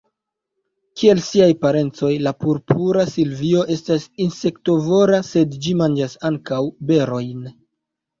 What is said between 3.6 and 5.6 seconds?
estas insektovora, sed